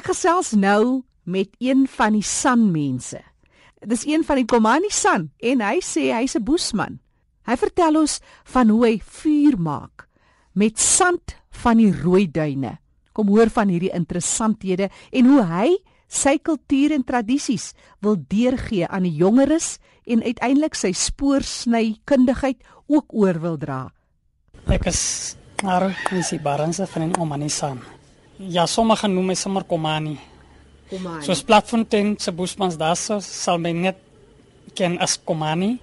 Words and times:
Ek 0.00 0.06
gesels 0.14 0.54
nou 0.56 1.02
met 1.28 1.50
een 1.60 1.82
van 1.92 2.14
die 2.16 2.24
sanmense. 2.24 3.18
Dis 3.84 4.06
een 4.08 4.22
van 4.24 4.38
die 4.40 4.46
Komani 4.48 4.88
San 4.88 5.26
en 5.44 5.60
hy 5.60 5.82
sê 5.84 6.06
hy's 6.16 6.36
'n 6.38 6.44
boesman. 6.44 7.00
Hy 7.44 7.56
vertel 7.60 8.00
ons 8.00 8.20
van 8.44 8.68
hoe 8.72 8.86
hy 8.86 8.96
vuur 8.96 9.58
maak 9.60 10.08
met 10.54 10.80
sand 10.80 11.36
van 11.50 11.76
die 11.76 11.92
rooi 11.92 12.30
duine. 12.30 12.78
Kom 13.12 13.28
hoor 13.28 13.50
van 13.50 13.68
hierdie 13.68 13.92
interessanthede 13.92 14.88
en 15.12 15.26
hoe 15.26 15.44
hy 15.44 15.76
sy 16.08 16.38
kultuur 16.38 16.92
en 16.92 17.04
tradisies 17.04 17.74
wil 18.00 18.16
deurgee 18.16 18.88
aan 18.88 19.02
die 19.02 19.16
jongeres 19.20 19.78
en 20.06 20.22
uiteindelik 20.22 20.74
sy 20.74 20.92
spoorsny 20.92 22.00
kundigheid 22.06 22.56
ook 22.88 23.12
oor 23.12 23.38
wil 23.40 23.58
dra. 23.58 23.92
Ek 24.66 24.86
is 24.86 25.36
maar 25.62 25.92
mens 26.10 26.32
baranse 26.42 26.86
van 26.86 27.02
'n 27.02 27.20
Omani 27.20 27.50
San. 27.50 27.99
Ja, 28.40 28.64
sommige 28.66 29.08
noem 29.08 29.26
my 29.26 29.34
sommer 29.36 29.64
Komani. 29.68 30.14
Komani. 30.88 31.24
Soos 31.26 31.42
Platfontein 31.44 32.14
se 32.18 32.32
boesmans 32.32 32.78
daar 32.80 32.96
so 32.96 33.18
sal 33.20 33.58
my 33.60 33.72
net 33.72 33.98
ken 34.74 34.96
as 34.98 35.18
Komani. 35.24 35.74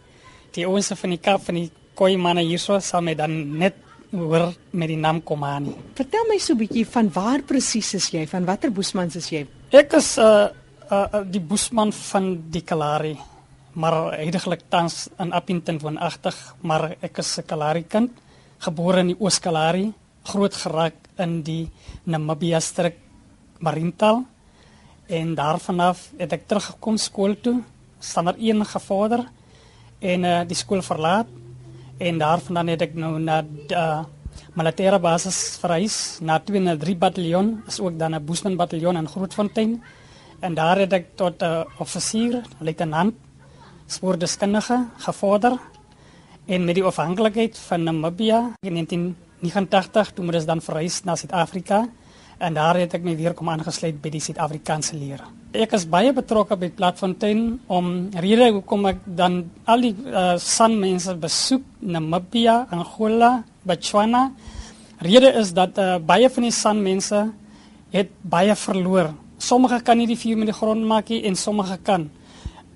Die 0.55 0.65
ouens 0.65 0.89
van 0.89 1.13
die 1.13 1.19
Kaap 1.21 1.43
van 1.45 1.59
die 1.59 1.69
Khoi 1.97 2.17
manne 2.17 2.41
hierso 2.41 2.79
sal 2.81 3.03
my 3.05 3.13
dan 3.13 3.35
net 3.59 3.77
hoor 4.09 4.55
met 4.71 4.89
die 4.89 4.97
naam 4.97 5.21
Komani. 5.21 5.75
Vertel 5.93 6.25
my 6.29 6.39
so 6.39 6.53
'n 6.53 6.57
bietjie 6.57 6.85
van 6.85 7.11
waar 7.13 7.41
presies 7.41 7.93
is 7.93 8.09
jy? 8.09 8.25
Van 8.25 8.45
watter 8.45 8.71
boesmans 8.71 9.15
is 9.15 9.29
jy? 9.29 9.45
Ek 9.71 9.93
is 9.93 10.17
uh, 10.17 10.49
uh, 10.89 11.07
uh 11.13 11.23
die 11.25 11.41
boesman 11.41 11.91
van 11.93 12.41
die 12.49 12.61
Kalahari. 12.61 13.17
Maar 13.73 14.17
heidaglik 14.17 14.61
tans 14.69 15.09
in 15.19 15.31
Appington 15.31 15.77
woonagtig, 15.79 16.55
maar 16.61 16.95
ek 17.01 17.17
is 17.19 17.37
'n 17.37 17.45
Kalahari 17.45 17.83
kind, 17.83 18.09
gebore 18.57 18.99
in 18.99 19.07
die 19.07 19.19
Oos-Kalahari, 19.19 19.93
groot 20.23 20.53
geraak 20.53 21.06
in 21.17 21.41
die 21.43 21.69
Namibia 22.03 22.59
streek 22.59 22.97
Marintal 23.59 24.23
en 25.07 25.35
daarvan 25.35 25.79
af 25.79 26.09
het 26.17 26.33
ek 26.35 26.47
teruggekom 26.47 26.97
skool 26.99 27.35
toe, 27.41 27.61
standaard 27.99 28.39
1 28.39 28.65
gevorder 28.65 29.23
en 29.99 30.23
uh, 30.27 30.41
die 30.47 30.57
skool 30.57 30.83
verlaat. 30.85 31.29
En 31.97 32.19
daarvan 32.21 32.67
het 32.69 32.83
ek 32.85 32.93
nou 32.93 33.15
na 33.19 33.41
uh, 33.41 34.03
militêre 34.57 34.99
basis 35.01 35.57
verhuis 35.61 36.19
na 36.21 36.37
203 36.39 36.97
bataljon, 36.97 37.55
is 37.67 37.79
ook 37.79 37.97
dan 37.97 38.15
'n 38.15 38.25
Boesman 38.25 38.55
bataljon 38.55 38.97
in 38.97 39.07
Grootfontein. 39.07 39.81
En 40.39 40.53
daar 40.53 40.77
het 40.77 40.93
ek 40.93 41.15
tot 41.15 41.41
'n 41.41 41.45
uh, 41.45 41.63
offisier, 41.79 42.43
luitenant, 42.59 43.15
spoordeskundige 43.87 44.85
gevorder 44.97 45.57
en 46.45 46.65
met 46.65 46.75
die 46.75 46.83
afhanklikheid 46.83 47.57
van 47.57 47.83
Namibia 47.83 48.51
in 48.61 48.77
1989 49.41 50.13
toe 50.15 50.25
moet 50.25 50.39
ons 50.39 50.47
dan 50.49 50.61
verhuis 50.65 51.03
na 51.05 51.15
Suid-Afrika 51.15 51.85
en 52.37 52.53
daar 52.53 52.77
het 52.77 52.93
ek 52.93 53.03
my 53.05 53.15
weer 53.17 53.33
kom 53.37 53.49
aangesluit 53.49 53.97
by 54.01 54.11
die 54.13 54.21
Suid-Afrikaanse 54.21 54.97
leer. 54.97 55.23
Ek 55.57 55.73
is 55.73 55.87
baie 55.89 56.11
betrokke 56.13 56.57
by 56.59 56.69
Platfontein 56.73 57.57
om 57.73 58.09
rede 58.13 58.51
hoekom 58.51 58.85
ek 58.91 58.99
dan 59.17 59.39
al 59.65 59.85
die 59.85 59.93
uh, 60.09 60.35
sanmense 60.41 61.15
besoek 61.17 61.65
Namibia, 61.81 62.67
Angola, 62.73 63.39
Botswana. 63.65 64.27
Rede 65.01 65.33
is 65.41 65.53
dat 65.57 65.77
uh, 65.81 65.97
baie 65.97 66.29
van 66.33 66.45
die 66.45 66.53
sanmense 66.53 67.23
het 67.93 68.13
baie 68.21 68.53
verloor. 68.57 69.13
Sommige 69.41 69.81
kan 69.85 69.97
nie 69.97 70.09
die 70.09 70.19
vuur 70.19 70.37
met 70.37 70.51
die 70.51 70.57
grond 70.57 70.85
maak 70.85 71.09
nie 71.13 71.23
en 71.29 71.37
sommige 71.37 71.77
kan. 71.85 72.09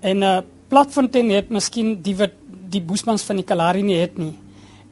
En 0.02 0.26
uh, 0.26 0.39
Platfontein 0.72 1.30
het 1.36 1.50
miskien 1.52 1.98
die 2.02 2.16
wat 2.17 2.38
die 2.72 2.82
boesmans 2.82 3.26
van 3.28 3.42
die 3.42 3.45
Kalahari 3.45 3.84
nie 3.84 4.00
het 4.00 4.17
nie. 4.17 4.34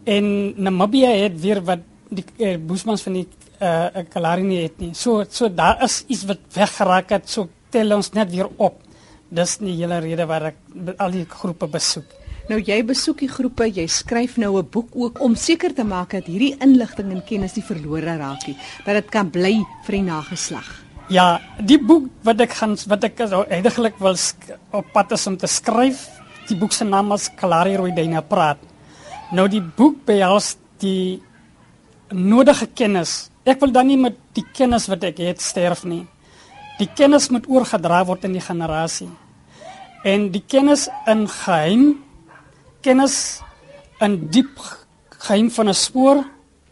En 0.09 0.25
Namibia 0.57 1.11
het 1.13 1.38
weer 1.41 1.61
wat 1.65 1.85
die 2.09 2.25
uh, 2.41 2.55
boesmans 2.57 3.03
van 3.05 3.19
die 3.19 3.27
uh, 3.61 4.03
Kalahari 4.09 4.45
nie 4.47 4.61
het 4.63 4.79
nie. 4.81 4.93
So 4.97 5.23
so 5.29 5.49
daar 5.53 5.83
is 5.85 6.03
iets 6.07 6.25
wat 6.29 6.41
weggeraak 6.55 7.13
het. 7.13 7.29
So 7.29 7.49
tel 7.69 7.93
ons 7.93 8.11
net 8.17 8.31
weer 8.33 8.49
op. 8.57 8.81
Dis 9.29 9.59
die 9.61 9.75
hele 9.77 9.99
rede 10.01 10.25
waar 10.25 10.49
ek 10.49 10.97
al 10.97 11.13
die 11.13 11.27
groepe 11.29 11.69
besoek. 11.69 12.17
Nou 12.49 12.57
jy 12.66 12.79
besoek 12.81 13.19
die 13.21 13.29
groepe, 13.29 13.67
jy 13.69 13.85
skryf 13.85 14.39
nou 14.41 14.57
'n 14.57 14.69
boek 14.73 14.89
ook 14.95 15.19
om 15.22 15.35
seker 15.35 15.73
te 15.73 15.84
maak 15.84 16.11
dat 16.17 16.25
hierdie 16.25 16.55
inligting 16.57 17.11
en 17.11 17.23
kennis 17.23 17.55
nie 17.55 17.63
verlore 17.63 18.17
raak 18.17 18.47
nie, 18.47 18.57
dat 18.85 18.95
dit 18.95 19.09
kan 19.11 19.29
bly 19.29 19.61
vir 19.85 19.94
die 19.94 20.01
nageslag. 20.01 20.66
Ja, 21.09 21.39
die 21.61 21.78
boek 21.78 22.09
wat 22.23 22.41
ek 22.41 22.53
gaan 22.53 22.75
wat 22.88 23.03
ek 23.03 23.19
eintlik 23.50 24.00
wil 24.00 24.17
op 24.72 24.85
pad 24.94 25.11
is 25.11 25.28
om 25.28 25.38
te 25.38 25.47
skryf, 25.47 26.09
die 26.47 26.57
boek 26.57 26.72
se 26.72 26.84
naam 26.84 27.11
is 27.11 27.29
Kalahari 27.29 27.75
Roidyne 27.75 28.22
praat. 28.22 28.69
Nou 29.29 29.45
die 29.45 29.62
boek 29.62 30.01
behels 30.07 30.56
die 30.81 31.22
nodige 32.09 32.66
kennis. 32.73 33.29
Ek 33.45 33.59
wil 33.62 33.73
dan 33.73 33.85
nie 33.90 33.97
met 34.01 34.16
die 34.34 34.45
kennis 34.57 34.88
wat 34.90 35.03
ek 35.06 35.22
het 35.22 35.44
sterf 35.44 35.84
nie. 35.85 36.06
Die 36.79 36.90
kennis 36.97 37.29
moet 37.29 37.45
oorgedra 37.51 38.01
word 38.07 38.25
in 38.25 38.34
die 38.34 38.41
generasie. 38.41 39.09
En 40.07 40.29
die 40.34 40.41
kennis 40.41 40.88
in 41.12 41.28
geheim, 41.29 41.85
kennis 42.81 43.41
in 44.01 44.17
diep 44.34 44.57
geheim 45.28 45.51
van 45.51 45.69
'n 45.69 45.78
spoor, 45.78 46.23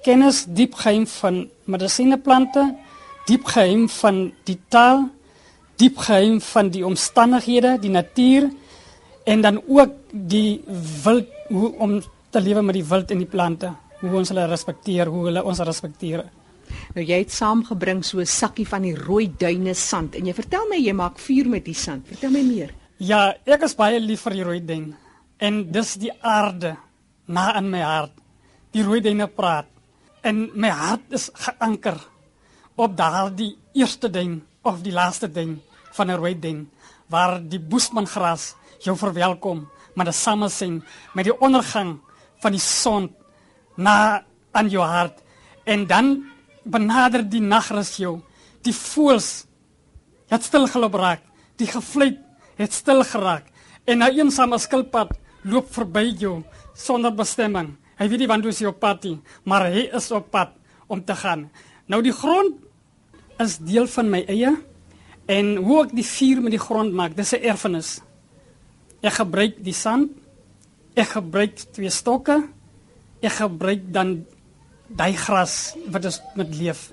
kennis 0.01 0.45
diep 0.47 0.73
geheim 0.73 1.05
van 1.05 1.49
medisineplante, 1.65 2.75
diep 3.27 3.45
geheim 3.45 3.89
van 3.89 4.31
die 4.45 4.59
taal, 4.69 5.09
diep 5.75 5.97
geheim 5.97 6.41
van 6.41 6.69
die 6.69 6.85
omstandighede, 6.85 7.77
die 7.79 7.91
natuur 7.91 8.49
en 9.25 9.41
dan 9.41 9.61
ook 9.67 9.91
die 10.11 10.63
wild 11.03 11.27
hoe 11.47 11.73
om 11.77 12.01
te 12.31 12.41
lewe 12.41 12.61
met 12.61 12.75
die 12.75 12.85
wild 12.85 13.11
en 13.11 13.21
die 13.23 13.29
plante, 13.29 13.71
hoe 14.01 14.11
ons 14.19 14.29
hulle 14.29 14.47
respekteer, 14.47 15.09
hoe 15.11 15.25
hulle 15.29 15.43
ons 15.43 15.59
respekteer. 15.59 16.25
Nou 16.95 17.03
jy 17.05 17.21
het 17.21 17.31
saamgebring 17.31 18.03
so 18.03 18.19
'n 18.19 18.25
sakkie 18.25 18.67
van 18.67 18.81
die 18.81 18.95
rooi 18.95 19.31
duine 19.37 19.73
sand 19.73 20.15
en 20.15 20.25
jy 20.25 20.33
vertel 20.33 20.67
my 20.69 20.77
jy 20.77 20.93
maak 20.93 21.17
vuur 21.19 21.47
met 21.49 21.65
die 21.65 21.73
sand. 21.73 22.07
Vertel 22.07 22.31
my 22.31 22.43
meer. 22.43 22.73
Ja, 22.97 23.33
ek 23.45 23.63
is 23.63 23.75
baie 23.75 23.99
lief 23.99 24.21
vir 24.21 24.33
die 24.33 24.43
rooi 24.43 24.65
duin 24.65 24.95
en 25.39 25.71
dis 25.71 25.95
die 25.95 26.11
aarde 26.21 26.75
na 27.27 27.57
in 27.57 27.69
my 27.69 27.81
hart. 27.81 28.13
Die 28.71 28.83
rooi 28.83 29.01
duine 29.01 29.27
praat 29.27 29.67
en 30.23 30.49
my 30.55 30.69
hart 30.69 31.13
is 31.13 31.29
geanker 31.33 31.97
op 32.75 32.97
daardie 32.97 33.55
eerste 33.73 34.09
duin 34.09 34.41
of 34.63 34.81
die 34.81 34.91
laaste 34.91 35.27
duin 35.31 35.61
van 35.93 36.11
'n 36.11 36.17
rooi 36.17 36.35
duin 36.39 36.69
waar 37.09 37.39
die 37.39 37.59
boesman 37.59 38.07
gras 38.07 38.55
jou 38.79 38.97
verwelkom 38.97 39.67
met 39.95 40.07
'n 40.07 40.13
samesing 40.13 40.83
met 41.13 41.25
die 41.25 41.39
ondergang 41.39 41.99
van 42.39 42.51
die 42.51 42.61
son 42.63 43.09
na 43.77 44.23
aan 44.51 44.69
jou 44.69 44.83
hart 44.83 45.23
en 45.65 45.85
dan 45.87 46.25
benader 46.63 47.23
die 47.29 47.41
nagrus 47.41 47.97
jou. 47.97 48.21
Die 48.61 48.73
voels 48.73 49.45
het 50.27 50.43
stil 50.43 50.67
geloop 50.67 50.93
raak 50.93 51.27
die 51.57 51.67
gevlei 51.69 52.15
het 52.57 52.73
stil 52.73 53.03
geraak 53.03 53.49
en 53.85 54.03
'n 54.03 54.13
eensame 54.19 54.57
skilpad 54.57 55.09
loop 55.43 55.67
verby 55.73 56.13
jou 56.19 56.43
sonder 56.73 57.11
bestemming. 57.11 57.75
Hy 57.97 58.07
weet 58.09 58.19
nie 58.19 58.27
wanneer 58.27 58.53
hy 58.53 58.65
op 58.65 58.79
pad 58.79 59.05
is 59.05 59.17
maar 59.43 59.65
hy 59.65 59.89
is 59.93 60.11
op 60.11 60.31
pad 60.31 60.49
om 60.87 61.03
te 61.03 61.15
gaan. 61.15 61.49
Nou 61.87 62.01
die 62.01 62.11
grond 62.11 62.55
is 63.39 63.57
deel 63.57 63.87
van 63.87 64.09
my 64.09 64.25
eie 64.27 64.57
en 65.25 65.55
hoe 65.55 65.83
ek 65.83 65.95
die 65.95 66.05
vuur 66.05 66.41
met 66.41 66.51
die 66.51 66.65
grond 66.67 66.93
maak 66.93 67.15
dis 67.15 67.33
'n 67.33 67.43
erfenis. 67.43 68.01
Ek 69.01 69.13
gebruik 69.13 69.63
die 69.63 69.73
sand 69.73 70.11
ek 70.97 71.13
gebruik 71.19 71.59
twee 71.75 71.91
stokke. 71.93 72.41
Ek 73.21 73.37
gebruik 73.39 73.85
dan 73.93 74.21
daai 74.87 75.13
gras 75.17 75.75
wat 75.93 76.07
ons 76.09 76.21
met 76.37 76.55
leef. 76.57 76.89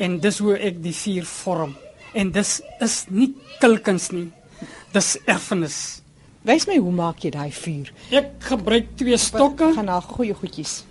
En 0.00 0.16
dis 0.20 0.38
hoe 0.42 0.56
ek 0.56 0.80
die 0.82 0.94
vuur 0.96 1.26
vorm. 1.28 1.74
En 2.14 2.30
dis 2.32 2.56
is 2.84 2.96
nie 3.10 3.32
kulkuns 3.60 4.10
nie. 4.14 4.28
Dis 4.94 5.16
erfenis. 5.26 5.78
Wys 6.44 6.66
my 6.68 6.76
hoe 6.80 6.92
maak 6.94 7.24
jy 7.24 7.32
daai 7.34 7.50
vuur? 7.52 7.90
Ek 8.14 8.34
gebruik 8.48 8.94
twee 9.00 9.18
stokke. 9.20 9.72
Gaan 9.76 9.88
na 9.90 10.00
goeie 10.04 10.36
goedjies. 10.36 10.82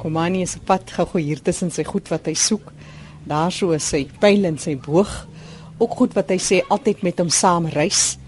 Komani 0.00 0.42
is 0.44 0.56
op 0.58 0.66
pad 0.68 0.90
gou 0.92 1.20
hier 1.20 1.40
tussen 1.40 1.72
sy 1.72 1.84
goed 1.88 2.10
wat 2.12 2.28
hy 2.28 2.34
soek. 2.36 2.72
Daar 3.24 3.52
so 3.52 3.72
is 3.72 3.86
sy 3.88 4.04
pyl 4.20 4.44
en 4.50 4.58
sy 4.60 4.76
boog. 4.76 5.12
Ook 5.80 5.96
goed 5.96 6.16
wat 6.16 6.28
hy 6.34 6.38
sê 6.42 6.60
altyd 6.68 7.04
met 7.06 7.22
hom 7.22 7.32
saam 7.32 7.70
reis 7.72 8.18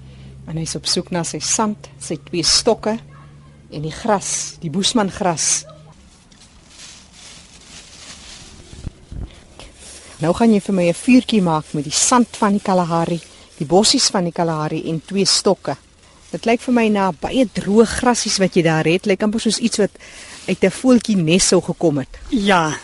en 0.47 0.57
hy's 0.57 0.77
op 0.79 0.87
soek 0.87 1.11
na 1.11 1.25
sy 1.25 1.41
sand 1.43 1.89
sy 2.03 2.19
twee 2.29 2.45
stokke 2.47 2.97
en 3.71 3.83
die 3.83 3.95
gras, 3.95 4.57
die 4.63 4.71
boesman 4.71 5.11
gras. 5.11 5.65
Nou 10.23 10.33
gaan 10.33 10.55
jy 10.55 10.61
vir 10.65 10.75
my 10.75 10.87
'n 10.89 10.95
vuurtjie 10.95 11.43
maak 11.43 11.75
met 11.75 11.85
die 11.85 11.93
sand 11.93 12.37
van 12.37 12.53
die 12.53 12.63
Kalahari, 12.63 13.21
die 13.59 13.67
bossies 13.67 14.09
van 14.09 14.25
die 14.25 14.33
Kalahari 14.33 14.89
en 14.89 15.03
twee 15.05 15.27
stokke. 15.27 15.77
Dit 16.31 16.47
lyk 16.47 16.61
vir 16.61 16.75
my 16.75 16.89
na 16.89 17.13
baie 17.13 17.45
droë 17.45 17.87
grasies 17.87 18.39
wat 18.39 18.57
jy 18.57 18.63
daar 18.63 18.85
het, 18.85 19.07
lyk 19.07 19.23
amper 19.23 19.41
soos 19.41 19.59
iets 19.59 19.79
wat 19.79 19.91
uit 20.49 20.65
'n 20.65 20.71
voeltjie 20.71 21.17
nes 21.17 21.49
sou 21.49 21.61
gekom 21.61 21.99
het. 21.99 22.19
Ja, 22.31 22.79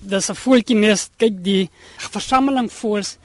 dis 0.00 0.30
'n 0.30 0.34
voeltjie 0.34 0.76
nes. 0.76 1.08
Kyk 1.16 1.42
die 1.42 1.70
versameling 1.96 2.70
voels 2.72 3.16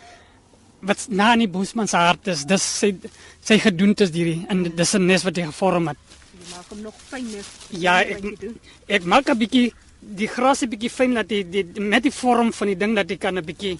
wat 0.81 1.07
na 1.09 1.33
in 1.33 1.39
die 1.39 1.47
boesman 1.47 1.87
se 1.87 1.97
hart 1.97 2.27
is. 2.27 2.45
Dis 2.45 2.63
sy 2.79 2.95
sy 3.41 3.59
gedoente 3.59 4.03
is 4.03 4.11
hierdie 4.11 4.45
en 4.49 4.63
dis 4.63 4.95
'n 4.95 5.05
nes 5.05 5.23
wat 5.23 5.37
hy 5.37 5.43
gevorm 5.43 5.87
het 5.87 5.97
maak 6.51 6.67
hom 6.69 6.81
nog 6.81 6.97
fyner. 7.09 7.45
Ja, 7.69 7.99
ek 8.01 8.19
ek 8.87 9.03
maak 9.05 9.29
'n 9.29 9.37
bietjie 9.37 9.73
die 9.99 10.27
gras 10.27 10.61
'n 10.61 10.69
bietjie 10.69 10.89
fyn 10.89 11.13
dat 11.13 11.27
die, 11.27 11.43
die 11.43 11.63
met 11.79 12.03
die 12.03 12.11
vorm 12.11 12.51
van 12.53 12.67
die 12.67 12.77
ding 12.77 12.95
dat 12.95 13.09
jy 13.09 13.17
kan 13.17 13.37
'n 13.37 13.45
bietjie 13.45 13.77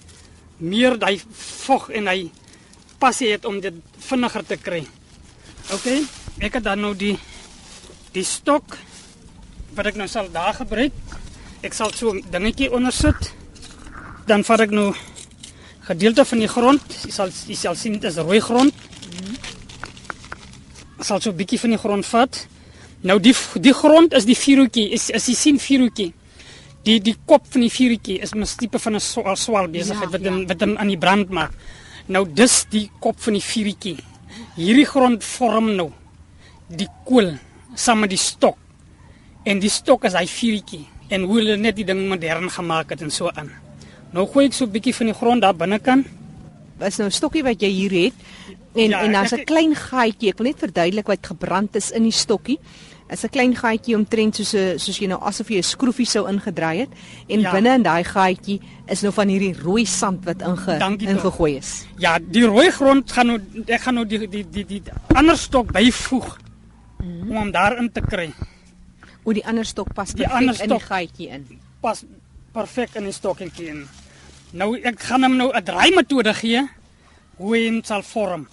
meer 0.58 0.98
daai 0.98 1.20
vog 1.66 1.90
en 1.90 2.06
hy 2.06 2.30
passie 2.98 3.32
het 3.32 3.44
om 3.44 3.60
dit 3.60 3.74
vinniger 3.98 4.44
te 4.46 4.56
kry. 4.56 4.86
OK, 5.72 5.86
ek 6.38 6.54
het 6.54 6.64
dan 6.64 6.80
nou 6.80 6.94
die 6.94 7.18
die 8.12 8.24
stok 8.24 8.78
wat 9.74 9.86
ek 9.86 9.96
nou 9.96 10.08
sal 10.08 10.30
daar 10.30 10.54
gebruik. 10.54 10.92
Ek 11.62 11.72
sal 11.72 11.92
so 11.92 12.12
'n 12.12 12.24
dingetjie 12.30 12.72
onder 12.72 12.92
sit. 12.92 13.34
Dan 14.26 14.44
vat 14.44 14.60
ek 14.60 14.70
nou 14.70 14.94
gedeelte 15.86 16.24
van 16.24 16.42
die 16.42 16.48
grond. 16.48 16.96
Jy 17.04 17.12
sal 17.14 17.30
jy 17.48 17.56
sal 17.58 17.76
sien 17.78 17.98
dit 17.98 18.08
is 18.10 18.18
rooi 18.22 18.40
grond. 18.40 18.74
Ek 20.98 21.04
sal 21.04 21.20
so 21.20 21.30
'n 21.30 21.36
bietjie 21.36 21.58
van 21.58 21.70
die 21.70 21.78
grond 21.78 22.06
vat. 22.06 22.46
Nou 23.02 23.18
die 23.18 23.34
die 23.60 23.74
grond 23.74 24.12
is 24.14 24.24
die 24.24 24.36
vuurtjie. 24.38 24.90
Is 24.92 25.10
as 25.10 25.26
jy 25.26 25.34
sien 25.34 25.58
vuurtjie. 25.58 26.12
Die 26.84 26.98
die 27.00 27.16
kop 27.26 27.46
van 27.50 27.60
die 27.60 27.70
vuurtjie 27.70 28.20
is 28.20 28.34
'n 28.34 28.44
tipe 28.44 28.78
van 28.78 28.94
'n 28.96 29.00
swaal 29.36 29.68
besigheid 29.68 30.10
ja, 30.10 30.18
wat 30.18 30.26
hom 30.26 30.38
ja. 30.40 30.46
wat 30.46 30.60
hom 30.60 30.76
aan 30.76 30.88
die 30.88 30.98
brand 30.98 31.30
maak. 31.30 31.52
Nou 32.06 32.26
dis 32.26 32.66
die 32.70 32.90
kop 33.00 33.20
van 33.20 33.32
die 33.32 33.42
vuurtjie. 33.42 33.98
Hierdie 34.56 34.86
grond 34.86 35.24
vorm 35.24 35.74
nou 35.74 35.92
die 36.68 36.88
kool 37.04 37.38
saam 37.74 38.00
met 38.00 38.10
die 38.10 38.18
stok. 38.18 38.56
En 39.44 39.58
die 39.58 39.70
stok 39.70 40.04
is 40.04 40.14
hy 40.14 40.26
vuurtjie 40.26 40.86
en 41.08 41.22
hoe 41.22 41.38
hulle 41.40 41.56
net 41.56 41.76
die 41.76 41.84
ding 41.84 42.08
modern 42.08 42.50
gemaak 42.50 42.90
het 42.90 43.02
en 43.02 43.10
so 43.10 43.28
aan. 43.28 43.61
Nou 44.12 44.26
gooi 44.28 44.46
ek 44.46 44.52
so 44.52 44.64
'n 44.64 44.70
bietjie 44.70 44.94
van 44.94 45.06
die 45.06 45.14
grond 45.14 45.42
daar 45.42 45.56
binnekant. 45.56 46.06
Is 46.80 46.96
nou 46.96 47.08
'n 47.08 47.12
stokkie 47.12 47.42
wat 47.42 47.60
jy 47.60 47.68
hier 47.68 47.90
het. 48.04 48.14
En 48.74 48.88
ja, 48.88 49.02
en 49.02 49.12
daar's 49.12 49.32
'n 49.32 49.44
klein 49.44 49.74
gaatjie. 49.74 50.28
Ek 50.30 50.38
wil 50.38 50.46
net 50.46 50.58
verduidelik 50.58 51.06
wat 51.06 51.26
gebrand 51.26 51.76
is 51.76 51.90
in 51.90 52.02
die 52.02 52.12
stokkie 52.12 52.58
is 53.12 53.24
'n 53.24 53.28
klein 53.28 53.54
gaatjie 53.56 53.96
omtrent 53.96 54.36
soos 54.36 54.54
'n 54.54 54.78
soos 54.78 54.98
jy 54.98 55.06
nou 55.06 55.20
asof 55.20 55.48
jy 55.48 55.58
'n 55.58 55.62
skroefie 55.62 56.06
sou 56.06 56.28
ingedraai 56.28 56.78
het 56.78 56.92
en 57.28 57.40
ja. 57.40 57.52
binne 57.52 57.74
in 57.74 57.82
daai 57.82 58.04
gaatjie 58.04 58.60
is 58.86 59.02
nou 59.02 59.12
van 59.12 59.28
hierdie 59.28 59.54
rooi 59.62 59.84
sand 59.86 60.24
wat 60.24 60.40
inge 60.42 60.78
ingegooi 60.98 61.56
is. 61.56 61.84
Ja, 61.98 62.18
die 62.18 62.44
rooi 62.44 62.70
grond 62.70 63.12
gaan 63.12 63.26
nou 63.26 63.38
ek 63.66 63.80
gaan 63.80 63.94
nou 63.94 64.06
die 64.06 64.28
die 64.28 64.46
die 64.50 64.66
die 64.66 64.82
ander 65.14 65.36
stok 65.36 65.72
byvoeg 65.72 66.38
mm 66.98 67.20
-hmm. 67.20 67.30
om 67.30 67.36
hom 67.36 67.50
daarin 67.50 67.92
te 67.92 68.00
kry. 68.00 68.32
O, 69.24 69.32
die 69.32 69.46
ander 69.46 69.64
stok 69.64 69.92
pas 69.94 70.12
perfek 70.12 70.60
in 70.62 70.68
die 70.68 70.80
gaatjie 70.80 71.28
in. 71.28 71.46
Pas 71.80 72.04
perfek 72.52 72.94
in 72.94 73.04
die 73.04 73.12
stokkie 73.12 73.68
in. 73.68 73.86
Nou 74.52 74.74
ek 74.76 75.00
gaan 75.00 75.22
hom 75.24 75.36
nou 75.36 75.50
'n 75.52 75.64
draai 75.64 75.94
metode 75.94 76.34
gee 76.34 76.68
hoe 77.36 77.56
hy 77.56 77.80
sal 77.84 78.02
vorm. 78.02 78.48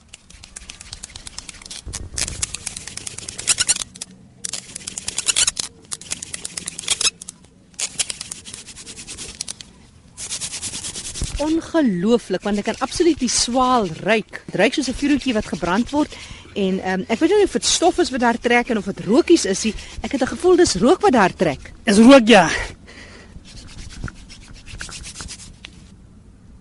ongelooflik 11.40 12.44
want 12.44 12.60
ek 12.60 12.68
kan 12.70 12.82
absoluut 12.84 13.20
die 13.20 13.32
swaal 13.32 13.88
ruik. 14.04 14.44
Dit 14.46 14.56
ruik 14.60 14.74
soos 14.74 14.90
'n 14.90 15.00
vuurtjie 15.02 15.34
wat 15.34 15.46
gebrand 15.46 15.90
word 15.90 16.12
en 16.56 16.80
um, 16.92 17.06
ek 17.08 17.20
weet 17.20 17.32
nie 17.32 17.44
of 17.44 17.56
dit 17.56 17.66
stof 17.66 18.00
is 18.00 18.12
wat 18.12 18.20
daar 18.20 18.40
trek 18.40 18.70
en 18.70 18.78
of 18.78 18.86
dit 18.86 19.06
rookies 19.06 19.46
is 19.46 19.64
nie. 19.64 19.74
Ek 20.02 20.12
het 20.12 20.22
'n 20.22 20.34
gevoel 20.36 20.56
dis 20.56 20.76
rook 20.76 21.02
wat 21.02 21.14
daar 21.14 21.34
trek. 21.34 21.72
Is 21.86 21.98
rook 21.98 22.28
ja. 22.28 22.50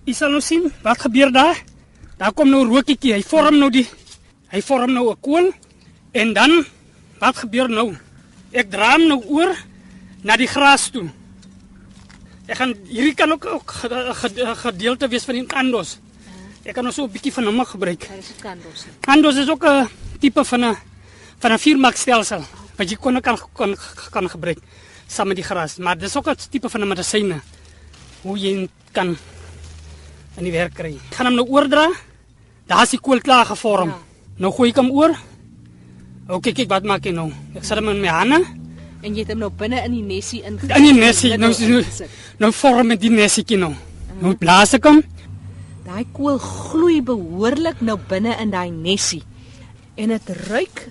Jy 0.08 0.14
sal 0.16 0.32
nou 0.32 0.40
sien 0.40 0.70
wat 0.80 1.02
gebeur 1.04 1.28
daar. 1.28 1.58
Daar 2.16 2.32
kom 2.32 2.48
nou 2.48 2.62
rookietjie. 2.64 3.12
Hy 3.18 3.24
vorm 3.28 3.58
nou 3.60 3.68
die 3.68 3.84
hy 4.48 4.62
vorm 4.64 4.94
nou 4.96 5.10
'n 5.12 5.20
kool 5.20 5.52
en 6.12 6.32
dan 6.32 6.64
wat 7.20 7.36
gebeur 7.36 7.68
nou? 7.68 7.92
Ek 8.52 8.70
draai 8.70 8.96
hom 8.96 9.08
nou 9.08 9.20
oor 9.28 9.52
na 10.24 10.36
die 10.36 10.48
gras 10.48 10.88
toe. 10.90 11.10
Ek 12.48 12.56
gaan 12.56 12.72
hierdie 12.88 13.14
kan 13.14 13.32
ook 13.32 13.44
'n 13.44 14.56
gedeelte 14.56 15.08
wees 15.08 15.24
van 15.24 15.34
die 15.34 15.46
kandos. 15.46 15.98
Ek 16.64 16.74
kan 16.74 16.86
also 16.86 17.04
'n 17.04 17.12
bietjie 17.12 17.32
van 17.32 17.44
hom 17.44 17.64
gebruik. 17.64 18.00
Dit 18.00 18.18
is 18.18 18.32
kandos. 18.40 18.86
Kandos 19.00 19.36
is 19.36 19.48
ook 19.50 19.64
'n 19.64 19.88
tipe 20.20 20.44
van 20.44 20.64
'n 20.64 20.76
van 21.38 21.52
'n 21.52 21.58
viermak 21.58 21.96
stelsel 21.96 22.42
wat 22.76 22.88
jy 22.88 22.96
kon 22.96 23.20
kan 23.20 23.38
kan 23.52 23.76
kan 24.10 24.28
gebruik 24.30 24.58
saam 25.06 25.28
met 25.28 25.36
die 25.36 25.44
gras, 25.44 25.76
maar 25.76 25.98
dis 25.98 26.16
ook 26.16 26.28
'n 26.28 26.36
tipe 26.50 26.68
van 26.68 26.80
'n 26.80 26.88
medisyne 26.88 27.40
hoe 28.22 28.38
jy 28.38 28.68
kan 28.92 29.16
in 30.38 30.44
die 30.44 30.54
werk 30.54 30.74
kry. 30.74 30.94
Ek 30.94 31.18
gaan 31.18 31.30
hom 31.30 31.38
nou 31.40 31.48
oordra. 31.50 31.88
Daar's 32.68 32.94
die 32.94 33.02
kool 33.02 33.20
klaar 33.20 33.46
gevorm. 33.46 33.90
Ja. 33.90 33.98
Nou 34.44 34.52
gooi 34.54 34.70
ek 34.70 34.80
hom 34.80 34.90
oor. 34.94 35.16
OK, 36.28 36.52
kyk 36.52 36.68
wat 36.70 36.84
maak 36.84 37.06
ek 37.06 37.16
nou. 37.16 37.30
Ek 37.56 37.64
sit 37.64 37.78
hom 37.80 37.90
in 37.90 38.00
my 38.00 38.12
hande 38.12 38.44
en 39.02 39.14
jy 39.14 39.22
het 39.22 39.30
hom 39.32 39.44
nou 39.44 39.50
binne 39.54 39.78
in 39.86 39.94
die 39.94 40.04
nesie 40.06 40.40
in 40.46 40.58
in 40.58 40.86
die 40.88 40.96
nesie 40.96 41.36
nou 41.38 41.52
nou, 41.54 41.82
nou 42.42 42.50
vorm 42.54 42.90
met 42.90 43.00
die 43.02 43.12
nesietjie 43.14 43.58
nou 43.60 43.72
nou 44.18 44.34
blaas 44.40 44.74
ek 44.74 44.88
hom 44.90 45.02
daai 45.86 46.04
kool 46.14 46.40
gloei 46.42 46.98
behoorlik 47.06 47.82
nou 47.84 47.96
binne 48.10 48.34
in 48.42 48.50
daai 48.54 48.70
nesie 48.74 49.22
en 49.98 50.14
dit 50.14 50.32
ruik 50.48 50.88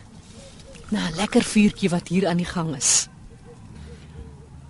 na 0.92 1.10
'n 1.10 1.18
lekker 1.20 1.44
vuurtjie 1.44 1.92
wat 1.92 2.08
hier 2.08 2.28
aan 2.28 2.40
die 2.40 2.48
gang 2.48 2.76
is 2.76 3.10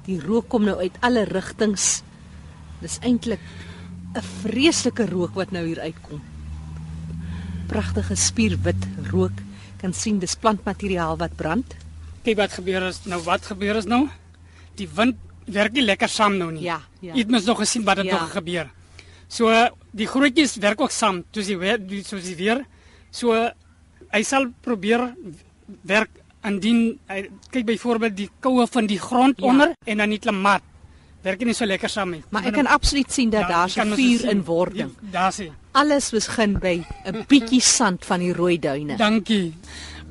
die 0.10 0.20
rook 0.20 0.50
kom 0.50 0.66
nou 0.66 0.78
uit 0.82 0.98
alle 1.02 1.26
rigtings 1.30 2.02
dis 2.82 2.98
eintlik 3.02 3.42
'n 4.18 4.26
vreeslike 4.42 5.06
rook 5.06 5.36
wat 5.38 5.52
nou 5.52 5.66
hier 5.66 5.80
uitkom. 5.80 6.22
Pragtige 7.68 8.16
spierwit 8.16 8.88
rook. 9.12 9.44
Kan 9.78 9.94
sien 9.94 10.20
dis 10.20 10.36
plantmateriaal 10.36 11.18
wat 11.18 11.36
brand. 11.36 11.76
Kyk 12.24 12.38
wat 12.38 12.52
gebeur 12.58 12.88
is 12.88 13.04
nou 13.06 13.22
wat 13.24 13.46
gebeur 13.46 13.76
is 13.76 13.86
nou? 13.86 14.08
Die 14.76 14.90
wind 14.96 15.16
werk 15.46 15.74
nie 15.74 15.86
lekker 15.86 16.10
saam 16.10 16.38
nou 16.38 16.52
nie. 16.52 16.64
Ja 16.64 16.82
ja. 17.00 17.14
Jy 17.14 17.20
het 17.20 17.32
mens 17.32 17.46
nog 17.46 17.60
gesien 17.62 17.84
wat 17.84 17.98
het 17.98 18.06
ja. 18.10 18.20
nog 18.20 18.32
gebeur. 18.32 18.70
So 19.28 19.52
die 19.92 20.08
grootjies 20.08 20.58
werk 20.64 20.82
ook 20.82 20.92
saam 20.92 21.24
soos 21.32 21.46
die 21.46 21.58
weer 21.58 21.80
soos 22.04 22.24
die 22.24 22.36
weer. 22.36 22.64
So 23.12 23.34
hy 24.12 24.24
sal 24.24 24.50
probeer 24.62 25.14
werk 25.84 26.10
indien 26.48 26.98
hy 27.12 27.28
kyk 27.52 27.66
byvoorbeeld 27.66 28.18
die 28.18 28.30
koue 28.40 28.68
van 28.68 28.88
die 28.88 29.00
grond 29.00 29.38
ja. 29.38 29.46
onder 29.46 29.74
en 29.86 29.98
dan 29.98 30.10
die 30.10 30.20
klimaat 30.20 30.64
werk 31.24 31.46
nie 31.46 31.54
so 31.54 31.66
lekker 31.66 31.90
saam 31.90 32.12
nie 32.12 32.24
maar 32.30 32.46
ek 32.46 32.54
kan 32.54 32.68
absoluut 32.68 33.12
sien 33.12 33.30
dat 33.30 33.48
ja, 33.48 33.48
daar 33.48 33.70
so 33.70 33.84
vuur 33.96 34.30
in 34.30 34.44
wording 34.44 34.90
ja, 34.90 35.12
daar 35.12 35.34
sien 35.34 35.54
alles 35.72 36.12
begin 36.12 36.60
by 36.60 36.84
'n 37.06 37.26
bietjie 37.28 37.62
sand 37.62 38.06
van 38.06 38.20
die 38.20 38.34
rooi 38.34 38.58
duine 38.60 38.98
dankie 38.98 39.54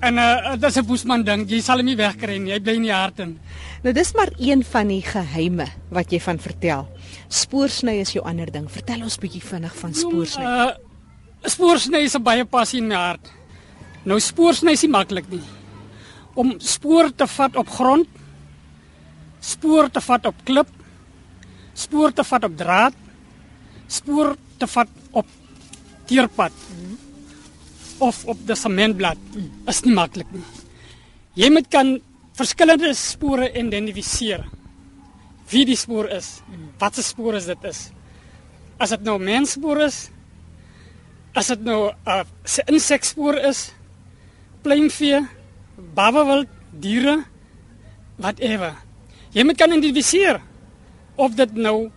En 0.04 0.18
uh 0.20 0.52
dit 0.52 0.64
is 0.64 0.76
'n 0.76 0.84
boesman 0.84 1.24
ding. 1.24 1.48
Jy 1.48 1.60
sal 1.60 1.76
hom 1.76 1.86
nie 1.86 1.96
wegkry 1.96 2.36
nie. 2.38 2.52
Hy 2.52 2.60
bly 2.60 2.74
in 2.74 2.82
die 2.82 2.92
hart 2.92 3.18
in. 3.18 3.38
Nou 3.82 3.92
dis 3.94 4.12
maar 4.12 4.30
een 4.38 4.64
van 4.64 4.88
die 4.88 5.02
geheime 5.02 5.66
wat 5.90 6.12
jy 6.12 6.20
van 6.20 6.38
vertel. 6.38 6.88
Spoorsny 7.28 8.00
is 8.00 8.12
jou 8.12 8.24
ander 8.24 8.52
ding. 8.52 8.70
Vertel 8.70 9.02
ons 9.02 9.18
bietjie 9.18 9.42
vinnig 9.42 9.74
van 9.76 9.94
spoorsny. 9.94 10.44
Uh 10.44 10.70
spoorsny 11.48 11.98
is 12.04 12.14
'n 12.14 12.22
baie 12.22 12.44
passie 12.44 12.80
in 12.80 12.88
my 12.88 12.94
hart. 12.94 13.32
Nou 14.04 14.20
spoorsny 14.20 14.72
is 14.72 14.82
nie 14.82 14.90
maklik 14.90 15.30
nie. 15.30 15.42
Om 16.34 16.54
spoor 16.58 17.14
te 17.14 17.26
vat 17.26 17.56
op 17.56 17.68
grond, 17.68 18.08
spoor 19.40 19.90
te 19.90 20.00
vat 20.00 20.26
op 20.26 20.34
klip, 20.44 20.68
spoor 21.76 22.12
te 22.16 22.24
vat 22.24 22.44
op 22.48 22.56
draad, 22.56 22.94
spoor 23.86 24.34
te 24.58 24.66
vat 24.66 24.88
op 25.12 25.26
teerpad. 26.08 26.54
Mm 26.72 26.96
of 27.98 28.24
op 28.28 28.40
die 28.46 28.56
sementblad 28.58 29.20
is 29.70 29.82
nie 29.84 29.94
maklik 29.96 30.28
nie. 30.34 30.44
Jy 31.36 31.50
moet 31.52 31.68
kan 31.72 31.96
verskillende 32.36 32.92
spore 32.96 33.48
identifiseer. 33.56 34.44
Wie 35.50 35.64
die 35.68 35.78
spoor 35.78 36.08
is, 36.12 36.40
wat 36.80 36.96
se 36.98 37.04
spoor 37.06 37.38
is 37.38 37.48
dit 37.48 37.64
is. 37.68 37.86
As 38.82 38.92
dit 38.92 39.04
nou 39.06 39.16
mensspoor 39.22 39.80
is, 39.86 40.08
as 41.36 41.48
dit 41.52 41.62
nou 41.64 41.92
'n 41.92 41.94
uh, 42.08 42.24
insekspoor 42.66 43.38
is, 43.48 43.72
pluimvee, 44.62 45.20
babawild, 45.94 46.48
diere, 46.72 47.24
whatever. 48.16 48.74
Jy 49.32 49.44
moet 49.44 49.56
kan 49.56 49.72
identifiseer 49.72 50.40
of 51.16 51.34
dit 51.34 51.52
nou 51.54 51.90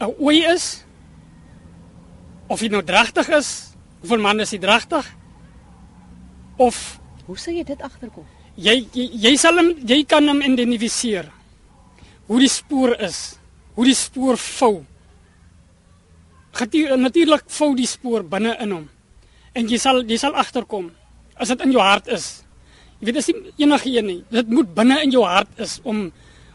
'n 0.00 0.14
ooi 0.20 0.44
is 0.44 0.84
of 2.48 2.60
dit 2.60 2.70
nou 2.70 2.82
dragtig 2.82 3.28
is 3.28 3.74
Hoeveel 4.04 4.20
man 4.20 4.42
is 4.44 4.50
hy 4.52 4.58
dragtig? 4.60 5.06
Of 6.60 6.76
hoe 7.24 7.36
sê 7.40 7.54
jy 7.56 7.62
dit 7.64 7.80
agterkom? 7.80 8.26
Jy, 8.60 8.74
jy 8.92 9.06
jy 9.22 9.30
sal 9.40 9.56
hom 9.56 9.70
jy 9.80 10.02
kan 10.04 10.28
hom 10.28 10.42
identifiseer. 10.44 11.30
Hoe 12.28 12.40
die 12.42 12.50
spoor 12.52 12.92
is, 13.00 13.38
hoe 13.78 13.86
die 13.88 13.96
spoor 13.96 14.36
vou. 14.36 14.74
Getier 16.60 16.92
natuurlik 17.00 17.48
vou 17.56 17.70
die 17.78 17.88
spoor 17.88 18.28
binne 18.28 18.52
in 18.60 18.76
hom. 18.76 18.84
En 19.56 19.72
jy 19.72 19.80
sal 19.80 20.02
jy 20.04 20.20
sal 20.20 20.36
agterkom 20.36 20.92
as 21.40 21.48
dit 21.54 21.64
in 21.64 21.72
jou 21.72 21.80
hart 21.80 22.12
is. 22.12 22.28
Jy 23.00 23.08
weet 23.08 23.22
as 23.22 23.32
nie 23.32 23.56
enige 23.64 23.88
een 23.88 24.10
nie. 24.10 24.20
Dit 24.36 24.52
moet 24.52 24.68
binne 24.76 25.00
in 25.00 25.16
jou 25.16 25.24
hart 25.24 25.64
is 25.64 25.78
om 25.80 26.10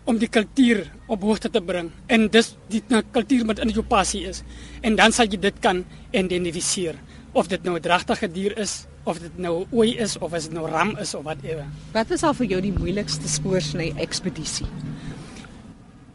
om 0.06 0.18
die 0.18 0.29
kultuur 0.29 0.86
op 1.08 1.22
hoogte 1.22 1.50
te 1.50 1.62
bring 1.62 1.91
en 2.08 2.27
dis 2.32 2.56
die 2.70 2.82
kultuur 3.12 3.46
wat 3.46 3.60
in 3.60 3.70
jou 3.70 3.84
passie 3.84 4.25
is. 4.29 4.44
En 4.82 4.96
dan 4.96 5.12
sal 5.12 5.27
jy 5.27 5.39
dit 5.39 5.60
kan 5.60 5.84
identifiseer 6.12 6.96
of 7.34 7.48
dit 7.48 7.63
nou 7.63 7.75
'n 7.75 7.82
dragtige 7.82 8.27
dier 8.27 8.58
is 8.58 8.86
of 9.03 9.20
dit 9.20 9.38
nou 9.38 9.65
ooi 9.72 9.98
is 9.98 10.18
of 10.18 10.34
as 10.34 10.48
dit 10.50 10.53
nou 10.53 10.68
ram 10.70 10.98
is 10.98 11.13
of 11.13 11.24
wat 11.24 11.38
ewe. 11.44 11.65
Wat 11.94 12.08
was 12.08 12.24
al 12.24 12.34
vir 12.34 12.46
jou 12.46 12.62
die 12.62 12.74
moeilikste 12.74 13.27
spoorsny 13.27 13.94
ekspedisie? 13.98 14.68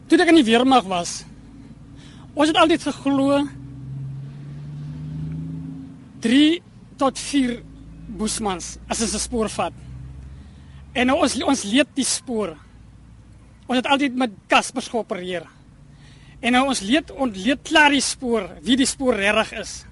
Toe 0.07 0.21
ek 0.21 0.27
in 0.27 0.35
die 0.35 0.51
weermag 0.51 0.83
was, 0.83 1.23
ons 2.33 2.47
het 2.47 2.57
altyd 2.57 2.83
geglo 2.83 3.47
3 6.25 6.61
tot 6.97 7.19
4 7.19 7.63
boesmans 8.17 8.77
as 8.87 9.01
'n 9.01 9.19
spoor 9.19 9.49
vat. 9.49 9.73
En 10.93 11.07
nou 11.07 11.21
ons 11.21 11.43
ons 11.43 11.63
leed 11.63 11.87
die 11.95 12.05
spoor. 12.05 12.55
Ons 13.65 13.79
het 13.81 13.87
altyd 13.89 14.15
met 14.15 14.33
Kaspers 14.47 14.87
geopereer. 14.93 15.45
En 16.45 16.53
nou 16.53 16.67
ons 16.69 16.81
leed 16.85 17.11
ontleed 17.11 17.63
klaar 17.65 17.93
die 17.95 18.03
spoor, 18.03 18.49
wie 18.65 18.77
die 18.77 18.87
spoor 18.89 19.17
reg 19.17 19.53
is. 19.57 19.83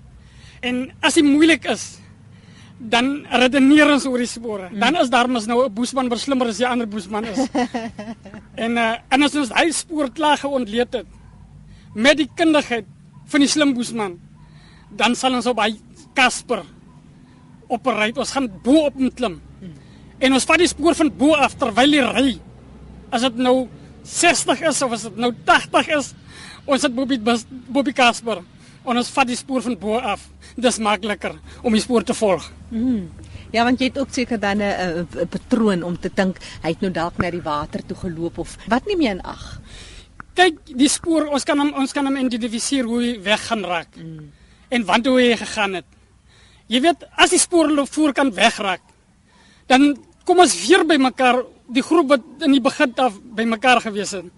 En 0.61 0.85
as 1.01 1.17
dit 1.17 1.25
moeilik 1.25 1.65
is, 1.71 1.97
dan 2.77 3.23
redeneer 3.31 3.91
ons 3.93 4.05
oor 4.09 4.21
die 4.21 4.29
spore. 4.29 4.69
Mm. 4.69 4.79
Dan 4.81 4.97
is 5.01 5.09
daar 5.09 5.29
mos 5.29 5.47
nou 5.47 5.63
'n 5.65 5.73
boesman 5.73 6.09
wat 6.09 6.19
slimmer 6.19 6.47
as 6.47 6.57
die 6.57 6.67
ander 6.67 6.87
boesman 6.87 7.25
is. 7.25 7.47
en 8.65 8.77
uh, 8.77 8.95
en 9.09 9.23
as 9.23 9.35
ons 9.35 9.49
hy 9.49 9.71
spoor 9.71 10.11
klaar 10.11 10.37
geontleed 10.37 10.93
het 10.93 11.07
met 11.95 12.17
die 12.17 12.29
kundigheid 12.35 12.85
van 13.25 13.39
die 13.39 13.49
slim 13.49 13.73
boesman, 13.73 14.19
dan 14.89 15.15
sal 15.15 15.33
ons 15.33 15.45
op 15.45 15.59
hy 15.59 15.75
Casper 16.13 16.63
opereer. 17.67 18.17
Ons 18.17 18.31
gaan 18.31 18.49
bo 18.63 18.85
op 18.85 18.93
hom 18.93 19.11
klim. 19.13 19.41
Mm. 19.61 19.73
En 20.19 20.33
ons 20.33 20.45
vat 20.45 20.57
die 20.57 20.67
spoor 20.67 20.95
van 20.95 21.09
bo 21.17 21.33
af 21.33 21.55
terwyl 21.57 21.91
hy 21.91 22.01
ry. 22.01 22.39
As 23.13 23.21
dit 23.27 23.37
nou 23.37 23.67
60 24.03 24.63
is 24.69 24.81
of 24.81 24.95
as 24.97 25.05
dit 25.07 25.19
nou 25.21 25.31
80 25.45 25.91
is, 25.99 26.11
ons 26.65 26.81
het 26.81 26.95
Bobby 26.95 27.19
Bobby 27.21 27.93
Casper 27.95 28.41
en 28.83 28.99
ons 28.99 29.11
vat 29.15 29.29
die 29.29 29.37
spoor 29.39 29.63
van 29.63 29.77
bo 29.79 29.99
af. 29.99 30.25
Dis 30.59 30.79
makliker 30.83 31.37
om 31.63 31.75
die 31.75 31.83
spoor 31.83 32.03
te 32.03 32.15
volg. 32.17 32.49
Mm. 32.71 33.07
Ja, 33.53 33.63
want 33.67 33.79
jy 33.79 33.91
het 33.91 33.99
ook 34.01 34.09
seker 34.11 34.39
dan 34.41 34.61
'n 34.61 35.27
patroon 35.29 35.83
om 35.83 35.99
te 35.99 36.09
dink 36.09 36.37
hy 36.63 36.69
het 36.69 36.81
nou 36.81 36.91
dalk 36.91 37.17
na 37.17 37.29
die 37.29 37.41
water 37.41 37.85
toe 37.85 37.97
geloop 37.97 38.37
of 38.37 38.57
wat 38.67 38.85
nie 38.85 38.97
meer 38.97 39.11
in 39.11 39.21
ag. 39.21 39.61
Kyk, 40.33 40.57
die 40.65 40.89
spoor, 40.89 41.27
ons 41.27 41.43
kan 41.43 41.59
hom 41.59 41.73
ons 41.73 41.91
kan 41.93 42.05
hom 42.05 42.17
identifiseer 42.17 42.83
hoe 42.83 43.01
hy 43.01 43.21
weg 43.21 43.47
gaan 43.47 43.63
raak. 43.63 43.95
Mm. 43.95 44.31
En 44.69 44.85
want 44.85 45.05
hoe 45.05 45.19
hy 45.21 45.35
gegaan 45.37 45.73
het. 45.73 45.85
Jy 46.67 46.81
weet, 46.81 47.05
as 47.15 47.29
die 47.29 47.39
spoor 47.39 47.69
loop 47.69 47.89
voor 47.93 48.13
kan 48.13 48.31
wegraak, 48.33 48.81
dan 49.67 49.97
kom 50.25 50.39
ons 50.39 50.55
weer 50.67 50.85
by 50.85 50.97
mekaar, 50.97 51.43
die 51.73 51.83
groep 51.83 52.07
wat 52.07 52.21
in 52.45 52.51
die 52.51 52.61
begin 52.61 52.93
af 52.95 53.19
by 53.35 53.43
mekaar 53.43 53.81
gewees 53.81 54.11
het 54.11 54.29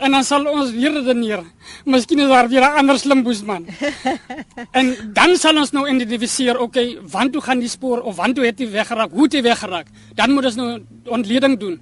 en 0.00 0.14
dan 0.16 0.24
sal 0.24 0.46
ons 0.48 0.72
weer 0.72 0.92
redeneer. 0.96 1.42
Miskien 1.84 2.22
is 2.24 2.28
daar 2.28 2.48
weer 2.48 2.64
'n 2.64 2.78
ander 2.80 2.98
slim 2.98 3.22
boesman. 3.22 3.66
en 4.78 5.12
dan 5.12 5.36
sal 5.36 5.56
ons 5.56 5.70
nou 5.70 5.84
identifiseer, 5.88 6.58
okay, 6.58 6.98
want 7.02 7.32
toe 7.32 7.42
gaan 7.42 7.58
die 7.58 7.68
spoor 7.68 8.00
of 8.00 8.16
want 8.16 8.34
toe 8.34 8.44
het 8.44 8.58
hy 8.58 8.70
weggeraak, 8.70 9.10
hoe 9.10 9.22
het 9.22 9.32
hy 9.32 9.42
weggeraak? 9.42 9.86
Dan 10.14 10.32
moet 10.32 10.44
ons 10.44 10.54
nou 10.54 10.82
ontleding 11.04 11.58
doen. 11.58 11.80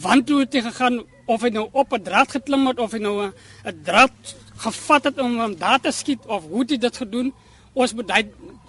Want 0.00 0.26
toe 0.26 0.40
het 0.40 0.52
hy 0.52 0.60
gegaan 0.60 1.02
of 1.26 1.42
hy 1.42 1.48
nou 1.48 1.68
op 1.72 1.92
'n 1.92 2.02
draad 2.02 2.30
geklim 2.30 2.66
het 2.66 2.78
of 2.78 2.92
hy 2.92 2.98
nou 2.98 3.28
'n 3.64 3.80
draad 3.84 4.36
gevat 4.56 5.04
het 5.04 5.18
om 5.18 5.40
hom 5.40 5.56
daar 5.56 5.80
te 5.80 5.90
skiet 5.90 6.26
of 6.26 6.44
hoe 6.48 6.60
het 6.60 6.70
hy 6.70 6.76
dit 6.76 6.96
gedoen? 6.96 7.32
Ons 7.72 7.94
moet 7.94 8.08
dit 8.08 8.26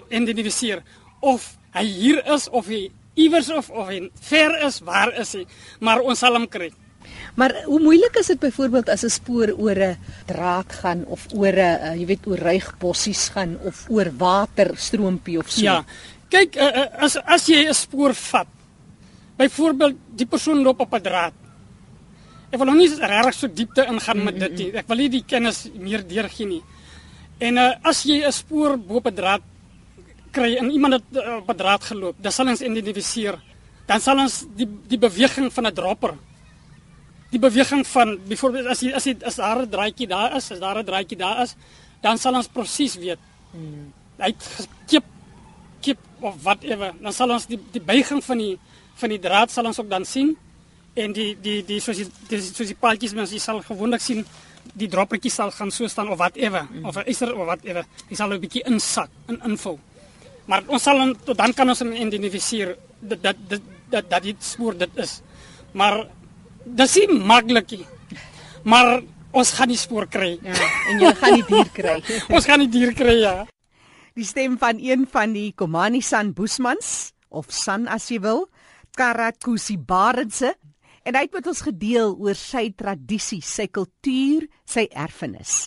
identifiseer 0.09 0.83
of 1.19 1.57
hy 1.71 1.85
hier 1.85 2.25
is 2.33 2.49
of 2.49 2.67
hy 2.67 2.91
iewers 3.15 3.49
of 3.49 3.69
of 3.69 3.87
hy 3.87 4.09
ver 4.29 4.55
is, 4.67 4.79
waar 4.79 5.11
is 5.19 5.33
hy? 5.33 5.45
Maar 5.79 6.01
ons 6.01 6.19
sal 6.19 6.37
hom 6.37 6.47
kry. 6.47 6.71
Maar 7.35 7.53
hoe 7.65 7.79
moeilik 7.79 8.15
is 8.19 8.31
dit 8.31 8.39
byvoorbeeld 8.39 8.89
as 8.89 9.03
'n 9.03 9.09
spoor 9.09 9.49
oor 9.57 9.79
'n 9.79 9.97
draad 10.25 10.69
gaan 10.73 11.05
of 11.05 11.27
oor 11.33 11.53
'n 11.53 11.79
uh, 11.87 11.95
jy 11.95 12.05
weet 12.05 12.27
oor 12.27 12.37
reigbossies 12.37 13.29
gaan 13.29 13.57
of 13.63 13.85
oor 13.89 14.11
waterstroompie 14.17 15.37
of 15.37 15.49
so? 15.49 15.61
Ja. 15.61 15.83
Kyk, 16.29 16.55
uh, 16.55 17.03
as 17.03 17.17
as 17.17 17.47
jy 17.47 17.67
'n 17.67 17.73
spoor 17.73 18.13
vat. 18.13 18.47
Byvoorbeeld 19.37 19.95
die 20.15 20.25
persoon 20.25 20.63
loop 20.63 20.79
op 20.79 20.93
'n 20.93 21.01
draad. 21.01 21.33
Ek 22.51 22.57
wil 22.59 22.65
nog 22.65 22.75
nie 22.75 22.89
regtig 22.89 23.33
so 23.33 23.47
diepte 23.47 23.85
ingaan 23.87 24.23
met 24.23 24.39
dit 24.39 24.57
nie. 24.57 24.71
Ek 24.75 24.87
wil 24.87 24.97
nie 24.97 25.09
die 25.09 25.23
kennis 25.23 25.69
meer 25.73 26.07
deurgee 26.07 26.45
nie. 26.45 26.63
En 27.39 27.57
uh, 27.57 27.73
as 27.81 28.03
jy 28.03 28.25
'n 28.25 28.31
spoor 28.31 28.77
bo 28.77 28.95
op 28.95 29.07
'n 29.07 29.15
draad 29.15 29.41
kry 30.31 30.55
en 30.55 30.71
iemand 30.71 30.93
het 30.93 31.03
uh, 31.19 31.35
op 31.41 31.49
'n 31.49 31.57
draad 31.57 31.83
geloop, 31.83 32.15
dan 32.19 32.31
sal 32.31 32.47
ons 32.47 32.61
identifiseer. 32.61 33.39
Dan 33.85 33.99
sal 33.99 34.17
ons 34.19 34.45
die 34.55 34.67
die 34.87 34.97
beweging 34.97 35.53
van 35.53 35.67
'n 35.67 35.73
dropper 35.73 36.15
die 37.31 37.39
beweging 37.39 37.85
van 37.87 38.17
byvoorbeeld 38.27 38.67
as 38.73 38.81
jy 38.83 38.91
as 38.95 39.07
jy 39.07 39.15
as 39.23 39.39
daar 39.39 39.63
'n 39.63 39.69
draaitjie 39.69 40.07
daar 40.07 40.35
is, 40.35 40.51
as 40.51 40.59
daar 40.59 40.77
'n 40.77 40.85
draaitjie 40.85 41.17
daar 41.17 41.41
is, 41.43 41.55
dan 42.01 42.17
sal 42.17 42.35
ons 42.35 42.47
presies 42.47 42.95
weet. 42.95 43.19
Hmm. 43.51 43.93
Hy 44.19 44.35
kip 44.87 45.03
kip 45.81 45.97
of 46.19 46.43
whatever. 46.43 46.93
Dan 47.01 47.13
sal 47.13 47.31
ons 47.31 47.45
die 47.47 47.59
die 47.71 47.81
buiging 47.81 48.23
van 48.23 48.37
die 48.37 48.59
van 48.95 49.09
die 49.09 49.19
draad 49.19 49.51
sal 49.51 49.65
ons 49.65 49.79
ook 49.79 49.89
dan 49.89 50.05
sien 50.05 50.37
en 50.93 51.13
die 51.13 51.37
die 51.41 51.63
die 51.65 51.79
soos 51.79 51.97
die, 51.97 52.07
die 52.27 52.41
soos 52.41 52.67
die 52.67 52.75
paaltjies 52.75 53.13
mens 53.13 53.31
jy 53.31 53.39
sal 53.39 53.61
gewoonlik 53.61 54.01
sien 54.01 54.25
die 54.73 54.87
droppertjies 54.87 55.33
sal 55.33 55.51
gaan 55.51 55.71
so 55.71 55.87
staan 55.87 56.09
of 56.09 56.17
whatever 56.17 56.67
hmm. 56.67 56.85
of 56.85 56.97
is 57.05 57.21
er 57.21 57.33
of 57.35 57.45
whatever. 57.45 57.85
Jy 58.09 58.15
sal 58.15 58.33
'n 58.33 58.39
bietjie 58.39 58.63
insak 58.65 59.09
in 59.27 59.39
invul. 59.43 59.79
Maar 60.51 60.67
ons 60.67 60.83
sal 60.83 60.99
dan 60.99 61.13
dan 61.39 61.53
kan 61.55 61.71
ons 61.71 61.81
identifiseer 61.87 62.75
dat 62.99 63.23
dat 63.23 63.37
dat 63.47 63.69
dat, 63.91 64.09
dat 64.11 64.23
dit 64.23 64.43
spoor 64.43 64.75
dit 64.75 64.99
is. 64.99 65.21
Maar 65.71 66.03
dis 66.65 66.95
nie 66.99 67.19
maklik 67.31 67.71
nie. 67.71 67.85
Maar 68.67 68.99
ons 69.31 69.53
gaan 69.55 69.71
die 69.71 69.79
spoor 69.79 70.09
kry. 70.11 70.35
Ja, 70.43 70.67
en 70.91 70.99
jy 70.99 71.13
gaan 71.21 71.37
die 71.39 71.47
dier 71.47 71.71
kry. 71.71 71.95
ons 72.35 72.47
gaan 72.47 72.65
die 72.65 72.71
dier 72.71 72.91
kry 72.95 73.15
ja. 73.21 73.35
Die 74.19 74.27
stem 74.27 74.57
van 74.59 74.79
een 74.83 75.07
van 75.07 75.31
die 75.31 75.53
Komani 75.55 76.01
San 76.03 76.33
Boesmans 76.35 77.13
of 77.31 77.47
San 77.55 77.87
as 77.87 78.09
jy 78.11 78.19
wil, 78.19 78.43
Karakusi 78.99 79.77
Barendse 79.79 80.51
en 81.07 81.15
hy 81.15 81.23
het 81.25 81.33
met 81.33 81.47
ons 81.47 81.63
gedeel 81.63 82.11
oor 82.19 82.35
sy 82.37 82.67
tradisie, 82.77 83.39
sy 83.41 83.69
kultuur, 83.71 84.49
sy 84.67 84.83
erfenis. 84.91 85.63